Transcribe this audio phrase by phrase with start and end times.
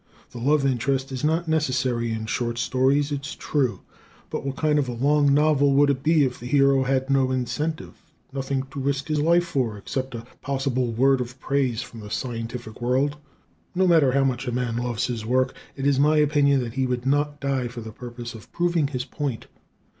[0.31, 3.81] The love interest is not necessary in short stories, it's true;
[4.31, 7.29] but what kind of a long novel would it be if the hero had no
[7.29, 8.01] incentive,
[8.33, 12.81] nothing to risk his life for, except a possible word of praise from the scientific
[12.81, 13.17] world?
[13.75, 16.87] No matter how much a man loves his work it is my opinion that he
[16.87, 19.45] would not die for the purpose of proving his point.